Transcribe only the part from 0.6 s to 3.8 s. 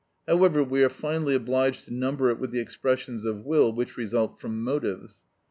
we are finally obliged to number it with the expressions of will